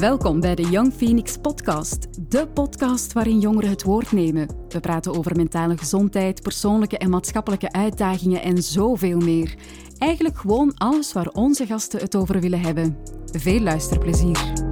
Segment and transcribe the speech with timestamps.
[0.00, 4.48] Welkom bij de Young Phoenix Podcast, de podcast waarin jongeren het woord nemen.
[4.68, 9.54] We praten over mentale gezondheid, persoonlijke en maatschappelijke uitdagingen en zoveel meer.
[9.98, 12.96] Eigenlijk gewoon alles waar onze gasten het over willen hebben.
[13.32, 14.69] Veel luisterplezier.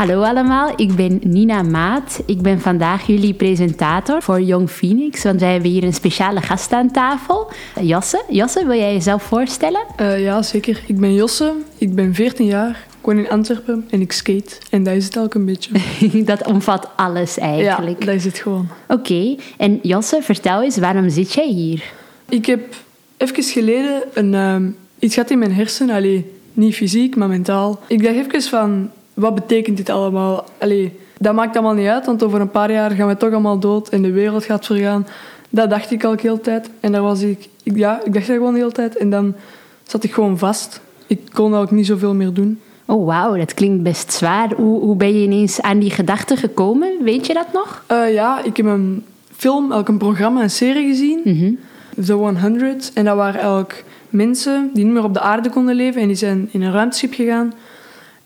[0.00, 2.22] Hallo allemaal, ik ben Nina Maat.
[2.26, 6.72] Ik ben vandaag jullie presentator voor Young Phoenix, want wij hebben hier een speciale gast
[6.72, 7.50] aan tafel.
[7.80, 9.80] Josse, Josse, wil jij jezelf voorstellen?
[10.00, 10.82] Uh, ja, zeker.
[10.86, 14.56] Ik ben Josse, ik ben 14 jaar, ik woon in Antwerpen en ik skate.
[14.70, 15.70] En dat is het ook een beetje.
[16.24, 18.00] dat omvat alles eigenlijk.
[18.00, 18.68] Ja, dat is het gewoon.
[18.88, 21.82] Oké, en Josse, vertel eens, waarom zit jij hier?
[22.28, 22.74] Ik heb
[23.16, 25.94] even geleden een, uh, iets gehad in mijn hersenen.
[25.94, 27.80] Allee, niet fysiek, maar mentaal.
[27.86, 30.44] Ik dacht even van, wat betekent dit allemaal?
[30.58, 33.58] Allee, dat maakt allemaal niet uit, want over een paar jaar gaan we toch allemaal
[33.58, 35.06] dood en de wereld gaat vergaan.
[35.50, 36.70] Dat dacht ik al de hele tijd.
[36.80, 38.96] En daar was ik, ik, ja, ik dacht dat gewoon de hele tijd.
[38.96, 39.34] En dan
[39.82, 40.80] zat ik gewoon vast.
[41.06, 42.60] Ik kon ook niet zoveel meer doen.
[42.84, 44.52] Oh, wauw, dat klinkt best zwaar.
[44.56, 46.92] Hoe, hoe ben je ineens aan die gedachten gekomen?
[47.02, 47.84] Weet je dat nog?
[47.92, 49.04] Uh, ja, ik heb een
[49.36, 51.20] film, elk een programma, een serie gezien.
[51.24, 51.58] Mm
[52.04, 52.90] The 100.
[52.94, 53.72] En dat waren elk
[54.08, 56.00] mensen die niet meer op de aarde konden leven.
[56.00, 57.52] En die zijn in een ruimteschip gegaan.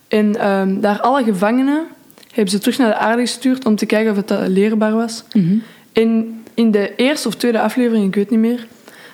[0.07, 1.83] En um, daar alle gevangenen
[2.31, 5.23] hebben ze terug naar de aarde gestuurd om te kijken of het eh, leerbaar was.
[5.33, 5.61] Mm
[5.93, 8.67] En in de eerste of tweede aflevering, ik weet niet meer,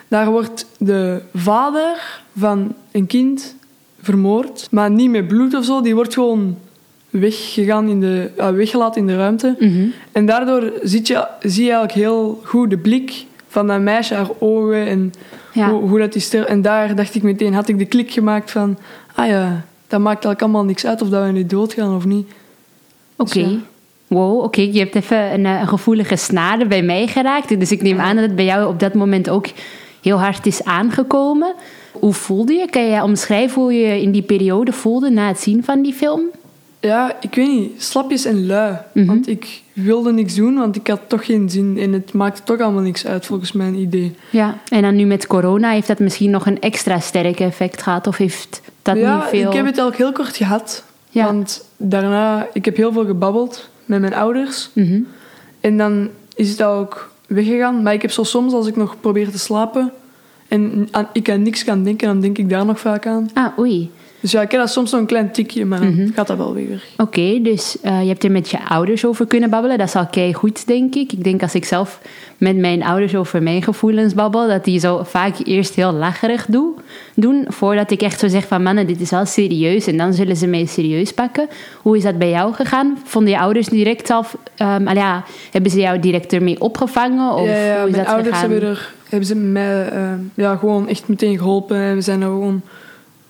[0.08, 3.54] daar wordt de vader van een kind
[4.00, 5.80] vermoord, maar niet met bloed of zo.
[5.80, 6.58] Die wordt gewoon
[7.10, 9.56] weggegaan in de, uh, weggelaten in de ruimte.
[9.58, 14.14] Mm En daardoor zie je, zie je eigenlijk heel goed de blik van dat meisje,
[14.14, 15.12] haar ogen en
[15.52, 16.34] hoe, hoe, dat is.
[16.34, 18.78] En daar dacht ik meteen, had ik de klik gemaakt van,
[19.14, 22.26] ah ja, dat maakt eigenlijk allemaal niks uit of dat we nu doodgaan of niet.
[23.16, 23.42] Oké.
[23.42, 23.52] Dus
[24.06, 24.60] wow, oké.
[24.60, 27.58] Je hebt even een, eh, een, gevoelige snade bij mij geraakt.
[27.58, 29.46] Dus ik neem aan dat het bij jou op dat moment ook
[30.02, 31.54] heel hard is aangekomen.
[31.92, 32.70] Hoe voelde je?
[32.70, 36.22] Kan je omschrijven hoe je in die periode voelde na het zien van die film?
[36.80, 37.82] Ja, ik weet niet.
[37.82, 38.76] Slapjes en lui.
[38.94, 39.06] Mhm.
[39.06, 41.78] Want ik wilde niks doen, want ik had toch geen zin.
[41.78, 44.14] En het maakte toch allemaal niks uit, volgens mijn idee.
[44.30, 48.06] Ja, en dan nu met corona heeft dat misschien nog een extra sterk effect gehad?
[48.06, 49.50] Of heeft dat ja, niet veel...
[49.50, 50.84] ik heb het ook heel kort gehad.
[51.08, 51.24] Ja.
[51.24, 52.48] Want daarna...
[52.52, 54.70] Ik heb heel veel gebabbeld met mijn ouders.
[54.72, 55.00] Mhm.
[55.60, 57.82] En dan is het ook weggegaan.
[57.82, 59.92] Maar ik heb zo soms, als ik nog probeer te slapen...
[60.48, 63.30] en ik aan niks kan denken, dan denk ik daar nog vaak aan.
[63.34, 63.90] Ah, oei.
[64.22, 66.12] Dus ja, ik heb dat soms een klein tikje, maar dan mhm.
[66.14, 66.82] gaat dat wel weer.
[66.96, 69.78] Oké, dus uh, je hebt er met je ouders over kunnen babbelen.
[69.78, 71.12] Dat is al kei goed, denk ik.
[71.12, 72.00] Ik denk als ik zelf
[72.38, 76.72] met mijn ouders over mijn gevoelens babbel, dat die zo vaak eerst heel lacherig doe,
[77.14, 80.36] doen, voordat ik echt zo zeg van mannen, dit is wel serieus en dan zullen
[80.36, 81.48] ze mij serieus pakken.
[81.82, 82.98] Hoe is dat bij jou gegaan?
[83.04, 87.34] Vonden je ouders direct zelf, um, ja, hebben ze jou direct ermee opgevangen?
[87.34, 90.56] Of ja, ja hoe is mijn dat ouders hebben, er, hebben ze mij uh, ja,
[90.56, 91.76] gewoon echt meteen geholpen.
[91.76, 92.62] En we zijn er gewoon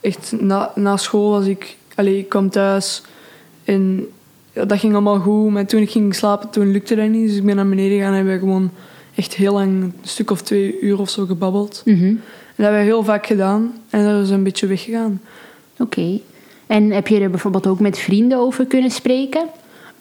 [0.03, 1.77] echt na, na school was ik...
[1.95, 3.01] Allee, ik kwam thuis
[3.63, 4.07] en
[4.53, 5.51] ja, dat ging allemaal goed.
[5.51, 7.27] Maar toen ik ging slapen, toen lukte dat niet.
[7.27, 8.71] Dus ik ben naar beneden gegaan en hebben gewoon
[9.15, 11.81] echt heel lang, een stuk of twee uur of zo gebabbeld.
[11.85, 12.03] Mhm.
[12.03, 12.19] En
[12.55, 13.73] dat hebben we heel vaak gedaan.
[13.89, 15.21] En dat is een beetje weggegaan.
[15.79, 16.19] Oké.
[16.67, 19.47] En heb je er bijvoorbeeld ook met vrienden over kunnen spreken?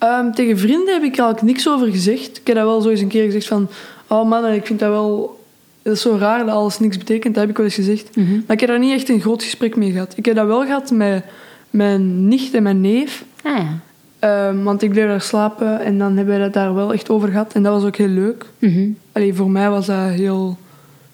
[0.02, 2.38] Um, tegen vrienden heb ik eigenlijk niks over gezegd.
[2.38, 3.68] Ik heb dat wel zo eens een keer gezegd van...
[4.06, 5.40] Oh man, ik vind dat wel
[5.82, 8.16] dat is zo raar dat alles niks betekent, dat heb ik wel eens gezegd.
[8.16, 8.32] Mhm.
[8.32, 10.12] Maar ik heb daar niet echt een groot gesprek mee gehad.
[10.16, 11.24] Ik heb dat wel gehad met
[11.70, 13.24] mijn nicht en mijn neef.
[13.42, 13.78] Ah, ja.
[14.18, 17.28] Ehm, want ik bleef daar slapen en dan hebben we dat daar wel echt over
[17.28, 17.52] gehad.
[17.52, 18.46] En dat was ook heel leuk.
[18.58, 18.96] Mm
[19.32, 20.58] voor mij was dat heel...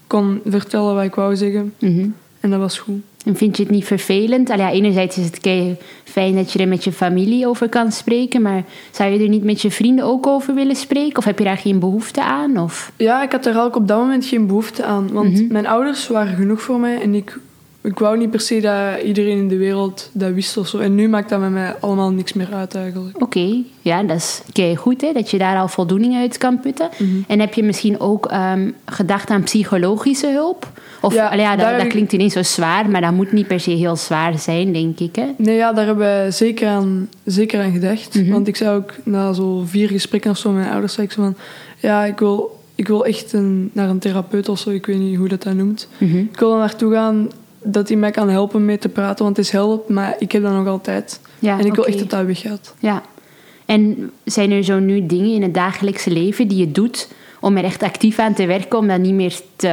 [0.03, 1.75] Ik kon vertellen wat ik wou zeggen.
[1.79, 2.09] Mhm.
[2.41, 3.01] En dat was goed.
[3.29, 4.51] En vind je het niet vervelend?
[4.51, 8.43] Allee, ja, enerzijds is het fijn dat je er met je familie over kan spreken,
[8.43, 11.17] maar zou je er niet met je vrienden ook over willen spreken?
[11.17, 12.59] Of heb je daar geen behoefte aan?
[12.59, 12.93] Of?
[12.97, 15.13] Ja, ik had er ook op dat moment geen behoefte aan.
[15.13, 15.53] Want mhm.
[15.53, 17.39] mijn ouders waren genoeg voor mij en ik,
[17.81, 20.79] ik wou niet per se dat iedereen in de wereld dat wist of zo.
[20.79, 23.23] En nu maakt dat met mij allemaal niks meer uit eigenlijk.
[23.23, 26.89] Oké, ja, dat is kei goed hè, dat je daar al voldoening uit kan putten.
[26.99, 27.21] Mhm.
[27.27, 30.67] En heb je misschien ook um, gedacht aan psychologische hulp?
[31.01, 33.71] Of ja, ja dat, dat klinkt ineens zo zwaar, maar dat moet niet per se
[33.71, 35.17] heel zwaar zijn, denk ik.
[35.17, 35.27] Hè?
[35.37, 38.15] Nee, ja, daar hebben we zeker aan, zeker aan gedacht.
[38.15, 38.31] Mhm.
[38.31, 41.13] Want ik zei ook na zo vier gesprekken of zo met mijn ouders, zei ik
[41.13, 41.35] zo van...
[41.79, 45.17] Ja, ik wil, ik wil echt een, naar een therapeut of zo, ik weet niet
[45.17, 45.89] hoe dat dat noemt.
[45.99, 46.17] Mhm.
[46.17, 47.31] Ik wil er naartoe gaan
[47.63, 50.43] dat hij mij kan helpen mee te praten, want het is help, maar ik heb
[50.43, 51.21] dat nog altijd.
[51.39, 52.75] Ja, en ik wil echt dat dat weggaat.
[52.79, 53.03] Ja.
[53.67, 57.09] En zijn er zo nu dingen in het dagelijkse leven die je doet
[57.41, 59.69] om er echt actief aan te werken, om dat niet meer te,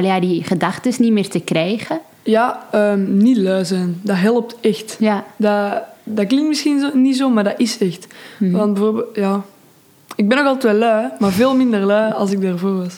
[0.00, 2.00] ja, die gedachten niet meer te krijgen?
[2.22, 4.00] Ja, um, niet lui zijn.
[4.02, 4.96] Dat helpt echt.
[4.98, 5.24] Ja.
[5.36, 8.06] Dat, dat klinkt misschien zo, niet zo, maar dat is echt.
[8.38, 8.52] Mhm.
[8.52, 9.42] Want bijvoorbeeld, ja,
[10.16, 12.94] ik ben nog altijd wel lui, maar veel minder lui als ik daarvoor was.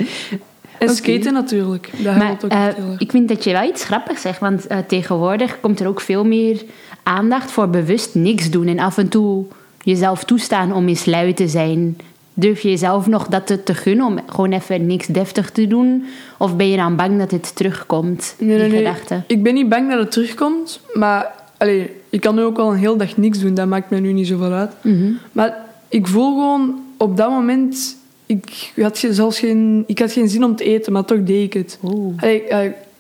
[0.79, 0.95] En Oké.
[0.97, 1.91] skaten natuurlijk.
[1.97, 2.77] Dat Maar helpt ook erg.
[2.99, 6.25] ik vind dat je wel iets grappigs zegt, want eh, tegenwoordig komt er ook veel
[6.25, 6.63] meer
[7.03, 9.45] aandacht voor bewust niks doen en af en toe
[9.83, 11.97] jezelf toestaan om eens lui te zijn.
[12.41, 16.05] Durf je jezelf nog dat te, te gunnen om gewoon even niks deftig te doen?
[16.39, 18.79] Of ben je dan bang dat het terugkomt, Nee, die nee.
[18.79, 19.23] gedachte?
[19.27, 22.79] Ik ben niet bang dat het terugkomt, maar allee, ik kan nu ook wel een
[22.79, 23.55] heel dag niks doen.
[23.55, 24.73] Dat maakt mij nu niet zoveel uit.
[24.83, 25.13] Mhm.
[25.33, 25.57] Maar
[25.89, 27.99] ik voel gewoon op dat moment...
[28.27, 31.53] Ik had, zelfs geen, ik had geen zin om te eten, maar toch deed ik
[31.53, 31.79] het.
[32.17, 32.43] Allee,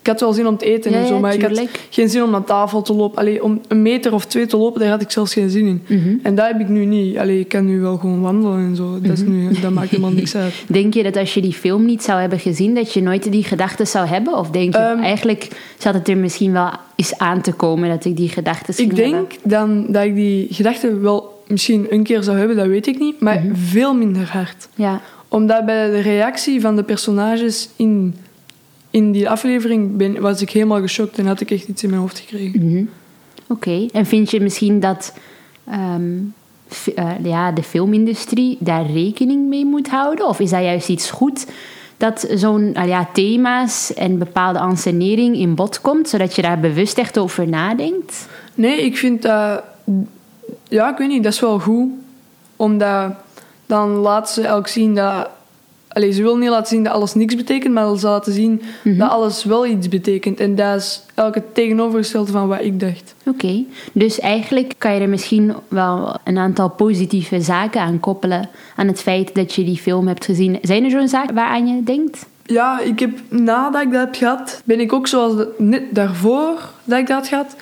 [0.00, 2.22] ik had wel zin om te eten Ja, en zo, maar ik had geen zin
[2.22, 3.18] om naar tafel te lopen.
[3.18, 5.82] Allee, om een meter of twee te lopen, daar had ik zelfs geen zin in.
[5.86, 6.14] Mhm.
[6.22, 7.18] En dat heb ik nu niet.
[7.18, 8.98] Allee, ik kan nu wel gewoon wandelen en zo.
[9.02, 9.30] Dat, is Mhm.
[9.30, 10.52] nu, dat maakt helemaal niks uit.
[10.68, 13.44] Denk je dat als je die film niet zou hebben gezien, dat je nooit die
[13.44, 14.36] gedachten zou hebben?
[14.38, 15.48] Of denk je Ehm, eigenlijk
[15.78, 18.96] zat het er misschien wel eens aan te komen dat ik die gedachten Ik hebben?
[19.10, 22.98] denk dan dat ik die gedachten wel misschien een keer zou hebben, dat weet ik
[22.98, 23.20] niet.
[23.20, 23.54] Maar Mhm.
[23.54, 24.68] veel minder hard.
[24.74, 25.00] Ja.
[25.28, 28.14] Omdat bij de reactie van de personages in,
[28.90, 32.02] in die aflevering ben, was ik helemaal geschokt en had ik echt iets in mijn
[32.02, 32.68] hoofd gekregen.
[32.68, 32.84] Mhm.
[33.46, 35.14] Oké, en vind je misschien dat
[35.64, 36.18] ehm,
[36.94, 40.28] eh, ja, de filmindustrie daar rekening mee moet houden?
[40.28, 41.46] Of is dat juist iets goed
[41.96, 46.98] dat zo'n ah ja, thema's en bepaalde ansenering in bod komt, zodat je daar bewust
[46.98, 48.28] echt over nadenkt?
[48.54, 49.62] Nee, ik vind dat...
[50.68, 51.88] Ja, ik weet niet, dat is wel goed.
[52.56, 53.12] Omdat
[53.66, 55.28] dan laat ze elk zien dat...
[55.92, 59.10] Allee, ze wil niet laten zien dat alles niks betekent, maar ze laten zien dat
[59.10, 60.40] alles wel iets betekent.
[60.40, 63.14] En dat is elk het tegenovergestelde van wat ik dacht.
[63.26, 68.86] Oké, dus eigenlijk kan je er misschien wel een aantal positieve zaken aan koppelen aan
[68.86, 70.58] het feit dat je die film hebt gezien.
[70.62, 72.26] Zijn er zo'n zaken waaraan je denkt?
[72.44, 76.70] Ja, ik heb nadat ik dat heb gehad, ben ik ook zoals de- net daarvoor
[76.84, 77.56] dat ik dat had gehad,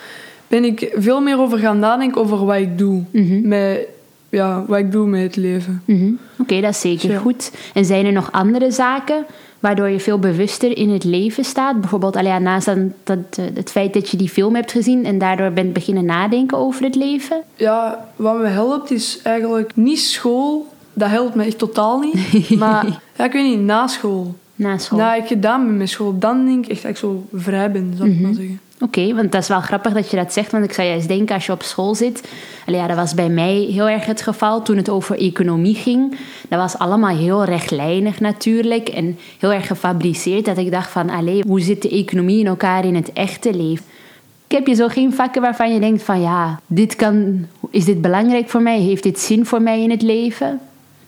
[0.48, 3.02] ben ik veel meer over gaan nadenken over wat ik doe.
[3.42, 3.88] Met,
[4.28, 5.82] ja, wat ik doe met het leven.
[5.84, 6.10] Mhm.
[6.38, 7.52] Oké, dat is zeker goed.
[7.74, 9.24] En zijn er nog andere zaken
[9.60, 11.80] waardoor je veel bewuster in het leven staat?
[11.80, 15.18] Bijvoorbeeld ja, naast dan, dat, eh, het feit dat je die film hebt gezien en
[15.18, 17.42] daardoor bent beginnen nadenken over het leven?
[17.56, 20.66] Ja, wat me helpt is eigenlijk niet school.
[20.92, 22.50] Dat helpt me echt totaal niet.
[22.58, 24.34] Maar ja, ik weet niet, na school.
[24.54, 24.98] Na school.
[24.98, 27.94] Na ik gedaan ben met school, dan denk ik echt dat ik zo vrij ben,
[27.96, 28.60] zou ik maar zeggen.
[28.80, 30.52] Oké, want dat is wel grappig dat je dat zegt.
[30.52, 32.28] Want ik zou juist denken, als je op school zit...
[32.66, 36.16] Ja, dat was bij mij heel erg het geval toen het over economie ging.
[36.48, 38.88] Dat was allemaal heel rechtlijnig natuurlijk.
[38.88, 40.44] En heel erg gefabriceerd.
[40.44, 43.84] Dat ik dacht van, allee, hoe zit de economie in elkaar in het echte leven?
[44.46, 46.20] Ik heb je zo geen vakken waarvan je denkt van...
[46.20, 48.80] Ja, dit kan, is dit belangrijk voor mij?
[48.80, 50.60] Heeft dit zin voor mij in het leven?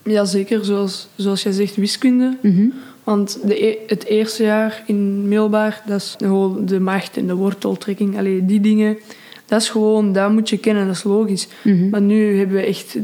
[0.02, 2.36] Jazeker, zoals, zoals jij zegt, wiskunde.
[2.40, 2.68] Mhm.
[3.04, 7.34] Want de, e- het eerste jaar in middelbaar, dat is gewoon de macht en de
[7.34, 8.18] worteltrekking.
[8.18, 8.98] Allee, die dingen,
[9.46, 11.48] dat is gewoon, dat moet je kennen, dat is logisch.
[11.62, 11.88] Mhm.
[11.88, 12.96] Maar nu hebben we echt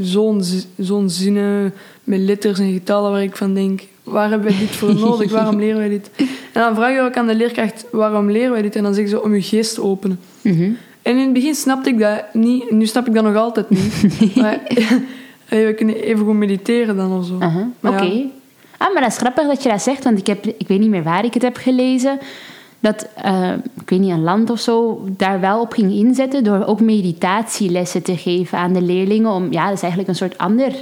[0.00, 0.42] zo'n
[0.78, 1.72] zo'n zinnen
[2.04, 3.82] met letters en getallen waar ik van denk...
[4.02, 5.30] Waar hebben wij dit voor nodig?
[5.30, 6.10] Waarom leren wij dit?
[6.52, 8.76] En dan vraag je ook aan de leerkracht, waarom leren wij dit?
[8.76, 10.20] En dan zeggen ze, om je geest te openen.
[10.40, 10.70] Mhm.
[11.02, 12.70] En in het begin snapte ik dat niet.
[12.70, 14.34] Nu snap ik dat nog altijd niet.
[14.36, 14.60] maar
[15.48, 17.34] we kunnen even goed mediteren dan of zo.
[17.82, 18.02] Oké.
[18.02, 18.24] ja.
[18.80, 20.90] Ah, maar dat is grappig dat je dat zegt, want ik, heb, ik weet niet
[20.90, 22.18] meer waar ik het heb gelezen.
[22.80, 26.64] Dat, eh, ik weet niet, een land of zo daar wel op ging inzetten door
[26.64, 29.30] ook meditatielessen te geven aan de leerlingen.
[29.30, 30.72] Om, ja, dat is eigenlijk een soort ander,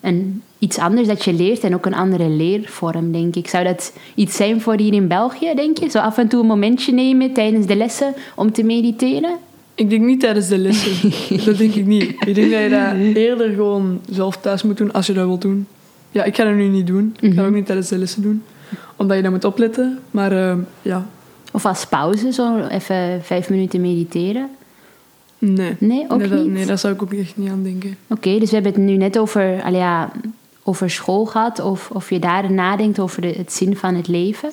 [0.00, 3.48] een, iets anders dat je leert en ook een andere leervorm, denk ik.
[3.48, 5.88] Zou dat iets zijn voor hier in België, denk je?
[5.88, 9.36] Zo af en toe een momentje nemen tijdens de lessen om te mediteren?
[9.74, 11.10] Ik denk niet tijdens de lessen.
[11.44, 12.02] dat denk ik niet.
[12.02, 15.42] Ik denk dat je dat eerder gewoon zelf thuis moet doen als je dat wilt
[15.42, 15.66] doen.
[16.10, 17.16] Ja, ik ga dat nu niet doen.
[17.20, 18.42] Ik ga dat ook niet tijdens de lessen doen.
[18.96, 19.98] Omdat je dat moet opletten.
[20.10, 21.06] Maar eh, ja,
[21.52, 24.48] Of als pauze, zo even vijf minuten mediteren?
[25.38, 25.76] nee.
[25.78, 26.52] Nee, ook nee, dat, niet?
[26.52, 27.96] nee, daar zou ik ook echt niet aan denken.
[28.08, 30.10] Oké, dus we hebben het nu net over, ja,
[30.62, 31.60] over school gehad.
[31.60, 34.50] Of, of je daar nadenkt over de, het zin van het leven.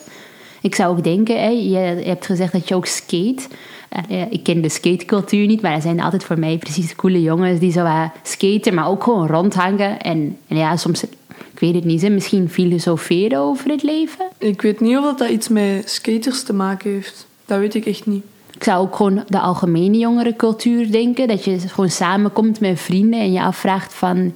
[0.62, 3.42] Ik zou ook denken, hè, je, hebt gezegd dat je ook skate.
[3.90, 7.60] Eh, ik ken de skatecultuur niet, maar er zijn altijd voor mij precies coole jongens
[7.60, 10.00] die zo uh, skaten, maar ook gewoon rondhangen.
[10.00, 11.04] En, en ja, soms,
[11.58, 14.26] ik weet het niet, hè, misschien filosoferen over het leven.
[14.38, 17.28] Ik weet niet of dat, dat iets met skaters te maken heeft.
[17.46, 18.24] Dat weet ik echt niet.
[18.54, 21.28] Ik zou ook gewoon de algemene jongerencultuur denken.
[21.28, 24.34] Dat je gewoon samenkomt met vrienden en je afvraagt van...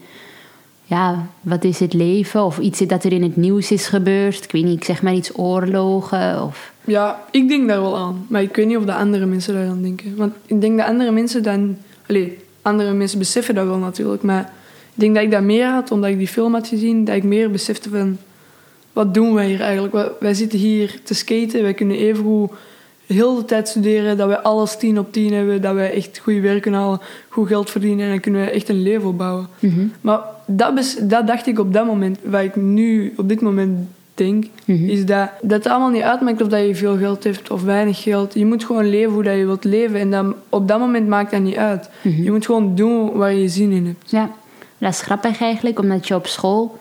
[0.83, 2.43] Ja, wat is het leven?
[2.43, 4.43] Of iets dat er in het nieuws is gebeurd.
[4.43, 6.73] Ik weet niet, ik zeg maar iets oorlogen of...
[6.85, 8.25] Ja, ik denk daar wel aan.
[8.29, 10.15] Maar ik weet niet of de andere mensen daar aan denken.
[10.15, 11.77] Want ik denk dat andere mensen dan...
[12.07, 14.23] Allee, andere mensen beseffen dat wel natuurlijk.
[14.23, 14.53] Maar
[15.01, 17.05] denk dat ik dat meer had, omdat ik die film had gezien.
[17.05, 18.17] Dat ik meer besefte van...
[18.93, 20.09] Wat doen wij hier eigenlijk?
[20.19, 21.61] Wij- zitten hier te skaten.
[21.61, 22.51] Wij kunnen evengoed
[23.05, 24.17] heel de tijd studeren.
[24.17, 25.61] Dat wij alles tien op tien hebben.
[25.61, 26.99] Dat wij echt goed werk kunnen halen.
[27.29, 28.05] Goed geld verdienen.
[28.05, 29.47] En dan kunnen we echt een leven opbouwen.
[30.01, 32.17] Maar dat, dat dacht ik op dat moment.
[32.23, 34.45] Wat ik nu op dit moment denk,
[34.89, 38.01] is dat, dat het allemaal niet uitmaakt of dat je veel geld hebt of weinig
[38.01, 38.33] geld.
[38.33, 39.99] Je moet gewoon leven hoe dat je wilt leven.
[39.99, 41.89] En dan, op dat moment maakt dat niet uit.
[42.01, 44.11] Je moet gewoon doen waar je zin in hebt.
[44.11, 44.31] Ja,
[44.81, 46.79] dat is grappig eigenlijk, omdat je op school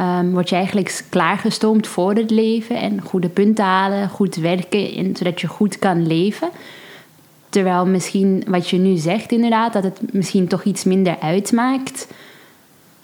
[0.00, 5.16] um, word je eigenlijk klaargestoomd voor het leven en goede punten halen, goed werken, en,
[5.16, 6.48] zodat je goed kan leven.
[7.48, 12.06] Terwijl misschien wat je nu zegt, inderdaad, dat het misschien toch iets minder uitmaakt.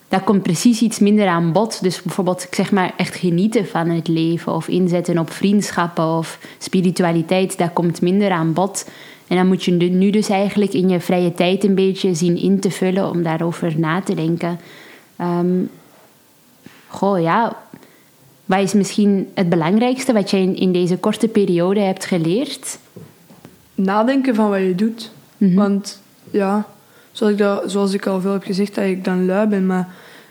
[0.08, 1.82] Dat komt precies iets minder aan bod.
[1.82, 7.58] Dus bijvoorbeeld, zeg maar, echt genieten van het leven of inzetten op vriendschappen of spiritualiteit,
[7.58, 8.84] dat komt minder aan bod.
[9.32, 12.60] En dan moet je nu dus eigenlijk in je vrije tijd een beetje zien in
[12.60, 14.60] te vullen om daarover na te denken.
[15.20, 15.70] Um,
[16.88, 17.56] goh ja,
[18.44, 22.78] wat is misschien het belangrijkste wat je in, in deze korte periode hebt geleerd?
[23.74, 25.10] Nadenken van wat je doet.
[25.36, 25.54] Mhm.
[25.54, 26.66] Want ja,
[27.12, 29.66] zoals ik, dat, zoals ik al veel heb gezegd, dat ik dan lui ben.
[29.66, 29.88] Maar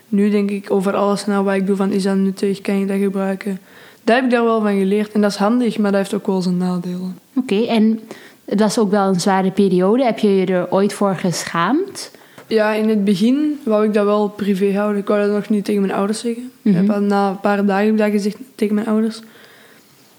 [0.10, 1.76] nu denk ik over alles na wat ik doe.
[1.76, 2.62] Van, is dat nuttig?
[2.62, 3.60] Kan je dat gebruiken?
[4.04, 5.12] Daar heb ik daar wel van geleerd.
[5.12, 7.20] En dat is handig, maar dat heeft ook wel zijn nadelen.
[7.36, 8.00] Oké, en
[8.46, 10.04] het was ook wel een zware periode.
[10.04, 12.12] Heb je je er ooit voor geschaamd?
[12.48, 15.02] Ja, in het begin wou ik dat wel privé houden.
[15.02, 16.52] Ik wou dat nog niet tegen mijn ouders zeggen.
[16.62, 19.22] Mm Na een paar dagen heb ik dat gezegd tegen mijn ouders.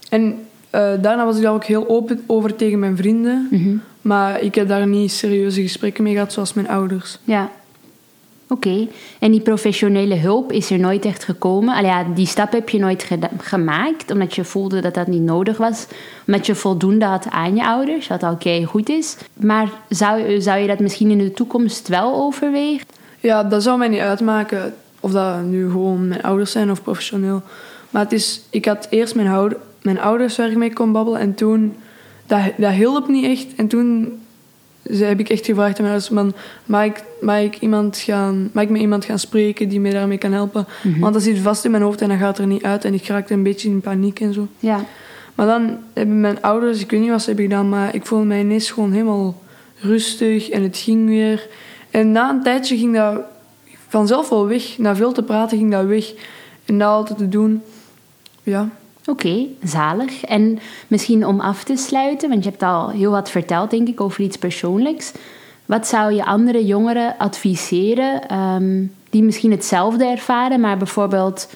[0.08, 3.48] En uh, daarna was ik daar ook heel open over tegen mijn vrienden.
[3.50, 3.76] Mhm.
[4.00, 7.18] Maar ik heb daar niet serieuze gesprekken mee gehad, zoals mijn ouders.
[7.24, 7.50] Ja.
[8.52, 11.74] Oké, en die professionele hulp is er nooit echt gekomen?
[11.74, 15.56] Al ja, die stap heb je nooit gemaakt, omdat je voelde dat dat niet nodig
[15.56, 15.86] was.
[16.26, 19.16] Omdat je voldoende had aan je ouders, wat oké goed is.
[19.34, 22.86] Maar zou, zou je dat misschien in de toekomst wel overwegen?
[23.20, 27.42] Ja, dat zou mij niet uitmaken of dat nu gewoon mijn ouders zijn of professioneel.
[27.90, 31.34] Maar het is, ik had eerst mijn, mijn ouders waar ik mee kon babbelen en
[31.34, 31.76] toen,
[32.26, 33.46] dat, dat hielp niet echt.
[33.56, 34.20] En toen
[34.90, 36.34] ze heb ik echt gevraagd aan mijn man,
[36.64, 40.18] mag ik, mag, ik iemand gaan, mag ik met iemand gaan spreken die mij daarmee
[40.18, 40.66] kan helpen?
[40.82, 41.00] Mhm.
[41.00, 42.84] Want dat zit vast in mijn hoofd en dat gaat er niet uit.
[42.84, 44.48] En ik raakte een beetje in paniek en zo.
[44.58, 44.84] Ja.
[45.34, 48.24] Maar dan hebben mijn ouders, ik weet niet wat ze hebben gedaan, maar ik voelde
[48.24, 49.42] mij ineens gewoon helemaal
[49.80, 51.48] rustig en het ging weer.
[51.90, 53.20] En na een tijdje ging dat
[53.88, 54.78] vanzelf wel weg.
[54.78, 56.12] Na veel te praten ging dat weg.
[56.64, 57.62] En dat altijd te doen,
[58.42, 58.68] ja,
[59.06, 60.24] Oké, zalig.
[60.24, 64.00] En misschien om af te sluiten, want je hebt al heel wat verteld, denk ik,
[64.00, 65.12] over iets persoonlijks.
[65.66, 71.48] Wat zou je andere jongeren adviseren ehm, die misschien hetzelfde ervaren, maar bijvoorbeeld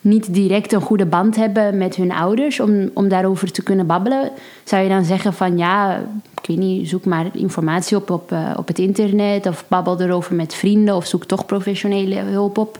[0.00, 4.30] niet direct een goede band hebben met hun ouders om, om daarover te kunnen babbelen?
[4.64, 5.96] Zou je dan zeggen van ja,
[6.40, 10.34] ik weet niet, zoek maar informatie op op, uh, op het internet of babbel erover
[10.34, 12.78] met vrienden of zoek toch professionele hulp op?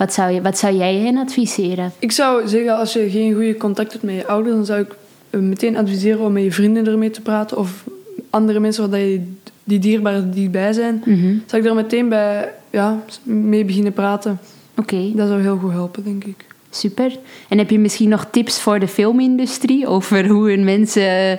[0.00, 1.92] Wat zou, je, wat zou jij hen adviseren?
[1.98, 4.96] Ik zou zeggen, als je geen goede contact hebt met je ouders, dan zou ik
[5.30, 7.58] eh, meteen adviseren om met je vrienden ermee te praten.
[7.58, 7.84] Of
[8.30, 9.32] andere mensen waar je,
[9.64, 11.02] die dierbaar dichtbij zijn.
[11.04, 14.38] Mm Zou ik daar meteen bij ja, mee beginnen praten.
[14.76, 15.12] Oké.
[15.14, 16.44] Dat zou heel goed helpen, denk ik.
[16.70, 17.18] Super.
[17.48, 21.38] En heb je misschien nog tips voor de filmindustrie over hoe een mensen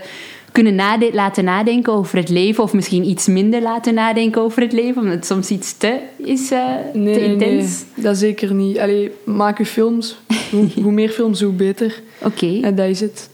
[0.51, 0.75] kunnen
[1.13, 5.15] laten nadenken over het leven, of misschien iets minder laten nadenken over het leven, omdat
[5.15, 7.83] het soms iets te is uh, nee, te intens?
[7.95, 8.79] Nee, dat zeker niet.
[8.79, 10.19] Allee, maak je films.
[10.51, 12.01] hoe, hoe, meer films, hoe beter.
[12.21, 12.59] Oké.
[12.61, 13.29] En dat is het.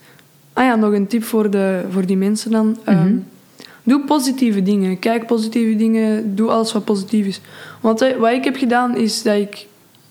[0.53, 2.77] Ah ja, nog een tip voor, de, voor die mensen dan.
[2.83, 3.17] Ehm, mhm.
[3.83, 4.99] doe positieve dingen.
[4.99, 6.35] Kijk positieve dingen.
[6.35, 7.41] Doe alles wat positief is.
[7.81, 9.65] Want eh, wat ik heb gedaan is dat ik...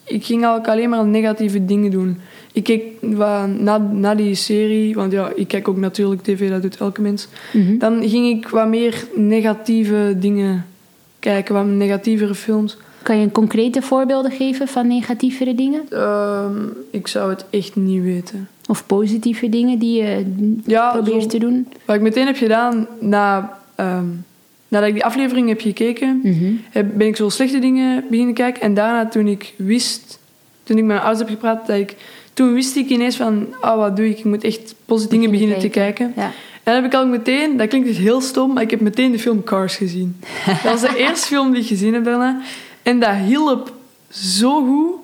[0.05, 2.21] Ik ging eigenlijk alleen maar negatieve dingen doen
[2.57, 6.77] ik keek na, na die serie, want ja, ik kijk ook natuurlijk tv, dat doet
[6.77, 7.29] elke mens.
[7.53, 7.79] Mhm.
[7.79, 10.67] Dan ging ik wat meer negatieve dingen
[11.19, 12.77] kijken, wat negatievere films.
[13.03, 15.83] Kan je een concrete voorbeelden geven van negatievere dingen?
[15.91, 16.57] Ehm,
[16.91, 18.49] ik zou het echt niet weten.
[18.67, 20.25] Of positieve dingen die je
[20.65, 21.69] ja, probeert te doen?
[21.85, 24.25] Wat ik meteen heb gedaan, na, um,
[24.69, 26.53] nadat ik die aflevering heb gekeken, mhm.
[26.71, 28.63] heb, ben ik zo slechte dingen beginnen kijken.
[28.63, 30.19] En daarna, toen ik wist,
[30.63, 31.97] toen ik met mijn ouders heb gepraat, dat ik
[32.37, 34.19] toen wist ik ineens van, oh, wat doe ik?
[34.19, 36.13] Ik moet echt positieve dingen beginnen te kijken.
[36.17, 36.23] Ja.
[36.23, 36.33] En
[36.73, 39.19] dan heb ik al meteen, dat klinkt dus heel stom, maar ik heb meteen de
[39.19, 40.21] film Cars gezien.
[40.63, 42.41] Dat was de eerste film die ik gezien heb daarna.
[42.83, 43.73] En dat hielp
[44.11, 44.95] zo goed.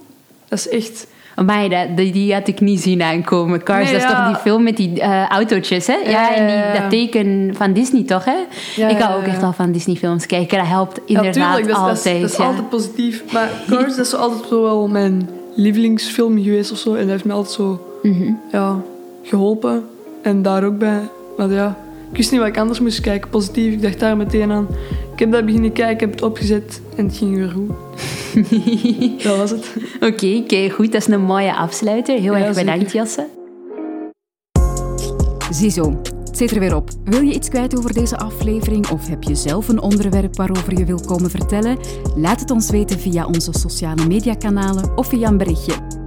[0.49, 1.07] Dat is echt...
[1.47, 3.63] Maar die, die had ik niet zien aankomen.
[3.63, 5.95] Cars, dat is toch die film met die uh, autootjes, hè?
[5.95, 8.37] Ja, en die, dat teken van Disney, toch, hè?
[8.89, 10.59] ik hou ook echt al van Disney-films kijken.
[10.59, 12.21] Dat helpt inderdaad ja, altijd.
[12.21, 13.33] Dat dat is altijd positief.
[13.33, 16.95] Maar Cars, dat is altijd wel mijn lievelingsfilm geweest of zo.
[16.95, 18.33] En dat heeft me altijd zo mhm.
[18.53, 18.83] ja,
[19.23, 19.85] geholpen.
[20.23, 21.01] En daar ook bij.
[21.37, 21.79] Maar ja,
[22.11, 23.31] ik wist niet wat ik anders moest kijken.
[23.31, 24.67] Positief, ik dacht daar meteen aan.
[25.13, 27.71] Ik heb dat beginnen kijken, heb het opgezet en het ging weer goed.
[29.25, 29.77] dat was het.
[30.01, 30.93] Oké, okay, goed.
[30.93, 32.19] Dat is een mooie afsluiter.
[32.19, 32.95] Heel erg bedankt, zeker.
[32.95, 33.27] Jasse.
[35.51, 36.01] Ziezo,
[36.49, 36.91] zit er weer op.
[37.05, 40.85] Wil je iets kwijt over deze aflevering of heb je zelf een onderwerp waarover je
[40.85, 41.79] wil komen vertellen?
[42.17, 46.02] Laat het ons weten via onze sociale mediakanalen of via een berichtje.